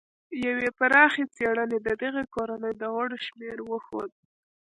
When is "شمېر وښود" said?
3.27-4.11